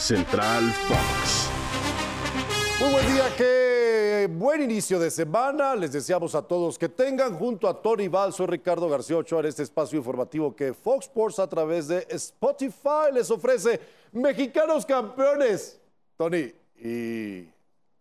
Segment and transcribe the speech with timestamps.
[0.00, 1.50] Central Fox.
[2.80, 5.76] Muy buen día, qué buen inicio de semana.
[5.76, 9.46] Les deseamos a todos que tengan junto a Tony Val, soy Ricardo García Ochoa en
[9.46, 13.78] este espacio informativo que Fox Sports a través de Spotify les ofrece.
[14.12, 15.78] Mexicanos campeones.
[16.16, 16.50] Tony,
[16.82, 17.46] y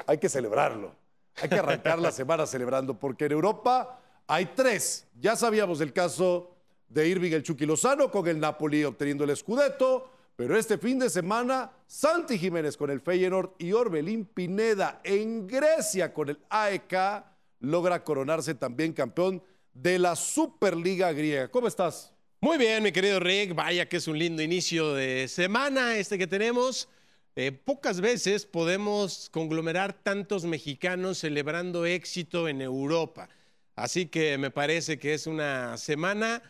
[0.08, 0.96] hay que celebrarlo.
[1.42, 5.06] Hay que arrancar la semana celebrando porque en Europa hay tres.
[5.20, 6.50] Ya sabíamos del caso
[6.88, 10.10] de Irving el Chucky Lozano con el Napoli obteniendo el Scudetto.
[10.38, 16.14] Pero este fin de semana, Santi Jiménez con el Feyenoord y Orbelín Pineda en Grecia
[16.14, 17.24] con el AEK
[17.62, 19.42] logra coronarse también campeón
[19.74, 21.48] de la Superliga griega.
[21.48, 22.14] ¿Cómo estás?
[22.42, 23.56] Muy bien, mi querido Rick.
[23.56, 26.90] Vaya que es un lindo inicio de semana este que tenemos.
[27.36, 33.30] Eh, pocas veces podemos conglomerar tantos mexicanos celebrando éxito en Europa.
[33.76, 36.44] Así que me parece que es una semana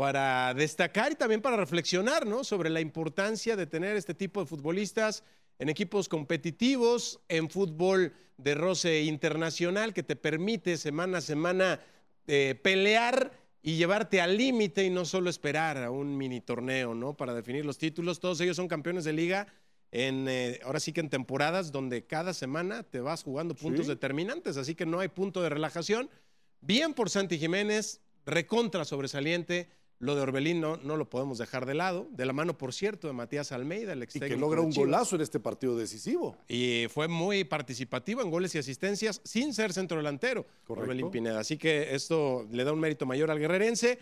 [0.00, 2.42] para destacar y también para reflexionar ¿no?
[2.42, 5.24] sobre la importancia de tener este tipo de futbolistas
[5.58, 11.80] en equipos competitivos, en fútbol de roce internacional que te permite semana a semana
[12.26, 13.30] eh, pelear
[13.62, 17.12] y llevarte al límite y no solo esperar a un mini torneo ¿no?
[17.12, 18.20] para definir los títulos.
[18.20, 19.48] Todos ellos son campeones de liga
[19.92, 24.56] en, eh, ahora sí que en temporadas donde cada semana te vas jugando puntos determinantes,
[24.56, 26.08] así que no hay punto de relajación.
[26.62, 29.68] Bien por Santi Jiménez, recontra sobresaliente
[30.00, 33.12] lo de Orbelín no, lo podemos dejar de lado, de la mano, por cierto, de
[33.12, 36.38] Matías Almeida, el ex Y que logra un golazo en este partido decisivo.
[36.48, 41.40] Y fue muy participativo en goles y asistencias sin ser centro delantero, Orbelín Pineda.
[41.40, 43.98] Así que esto le da un mérito mayor al guerrerense.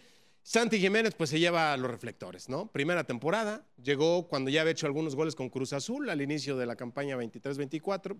[0.48, 2.72] Santi Jiménez pues se lleva los reflectores, ¿no?
[2.72, 6.64] Primera temporada, llegó cuando ya había hecho algunos goles con Cruz Azul al inicio de
[6.64, 8.16] la campaña 23-24,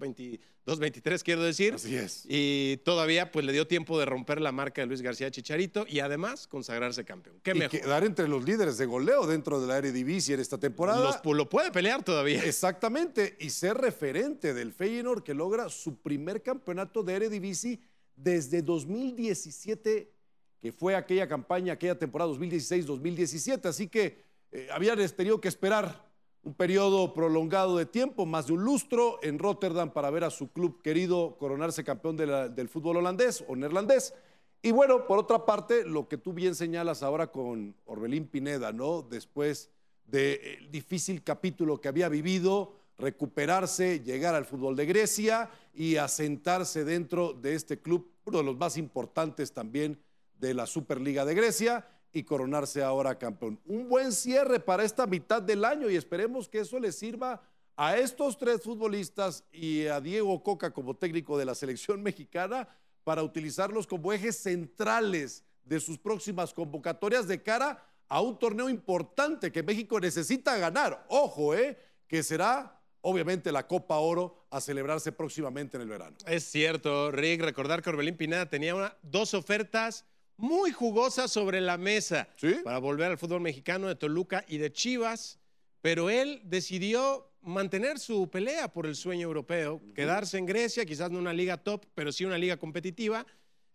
[0.67, 1.73] 22-23 quiero decir.
[1.77, 2.27] Así es.
[2.29, 6.01] Y todavía pues le dio tiempo de romper la marca de Luis García Chicharito y
[6.01, 7.41] además consagrarse campeón.
[7.43, 11.23] ¿Qué y quedar entre los líderes de goleo dentro de la Eredivisie en esta temporada.
[11.25, 12.45] lo puede pelear todavía.
[12.45, 17.81] Exactamente, y ser referente del Feyenoord que logra su primer campeonato de Eredivisie
[18.17, 20.17] desde 2017
[20.60, 23.66] que fue aquella campaña, aquella temporada 2016-2017.
[23.66, 26.08] Así que eh, habían tenido que esperar
[26.42, 30.50] un periodo prolongado de tiempo, más de un lustro, en Rotterdam para ver a su
[30.50, 34.14] club querido coronarse campeón del fútbol holandés o neerlandés.
[34.62, 39.02] Y bueno, por otra parte, lo que tú bien señalas ahora con Orbelín Pineda, ¿no?
[39.02, 39.70] Después
[40.06, 47.34] del difícil capítulo que había vivido, recuperarse, llegar al fútbol de Grecia y asentarse dentro
[47.34, 49.98] de este club, uno de los más importantes también
[50.38, 53.60] de la Superliga de Grecia y coronarse ahora campeón.
[53.66, 57.43] Un buen cierre para esta mitad del año y esperemos que eso le sirva
[57.76, 62.69] a estos tres futbolistas y a Diego Coca como técnico de la selección mexicana
[63.04, 69.53] para utilizarlos como ejes centrales de sus próximas convocatorias de cara a un torneo importante
[69.53, 71.05] que México necesita ganar.
[71.09, 71.78] Ojo, ¿eh?
[72.06, 76.16] Que será obviamente la Copa Oro a celebrarse próximamente en el verano.
[76.26, 80.05] Es cierto, Rick, recordar que Orbelín Pineda tenía dos ofertas
[80.38, 82.28] muy jugosa sobre la mesa
[82.65, 85.38] para volver al fútbol mexicano de Toluca y de Chivas,
[85.82, 91.19] pero él decidió mantener su pelea por el sueño europeo, quedarse en Grecia, quizás no
[91.19, 93.26] una liga top, pero sí una liga competitiva,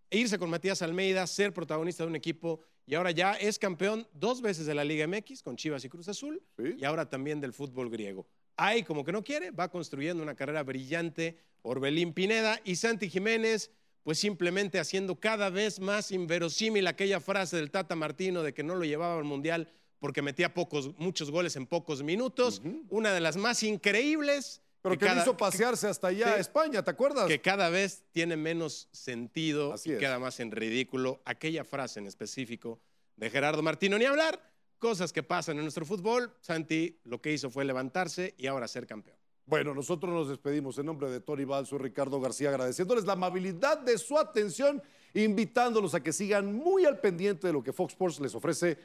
[0.09, 4.07] e irse con Matías Almeida, ser protagonista de un equipo y ahora ya es campeón
[4.13, 7.53] dos veces de la Liga MX con Chivas y Cruz Azul y ahora también del
[7.53, 8.27] fútbol griego.
[8.55, 13.71] Ahí, como que no quiere, va construyendo una carrera brillante Orbelín Pineda y Santi Jiménez
[14.03, 18.75] pues simplemente haciendo cada vez más inverosímil aquella frase del Tata Martino de que no
[18.75, 19.69] lo llevaba al Mundial
[19.99, 22.61] porque metía pocos, muchos goles en pocos minutos.
[22.89, 24.61] Una de las más increíbles.
[24.81, 27.27] Pero que, hizo pasearse hasta allá a España, ¿te acuerdas?
[27.27, 32.81] Que cada vez tiene menos sentido y queda más en ridículo aquella frase en específico
[33.15, 33.97] de Gerardo Martino.
[33.97, 34.41] Ni hablar,
[34.77, 36.35] cosas que pasan en nuestro fútbol.
[36.41, 39.22] Santi lo que hizo fue levantarse y ahora ser campeón.
[39.45, 43.79] Bueno, nosotros nos despedimos en nombre de Tony Balso y Ricardo García, agradeciéndoles la amabilidad
[43.79, 44.81] de su atención,
[45.13, 48.77] invitándolos a que sigan muy al pendiente de lo que Fox Sports les ofrece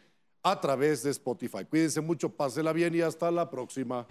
[0.43, 1.65] a través de Spotify.
[1.65, 4.07] Cuídense mucho, pásela bien y hasta la próxima.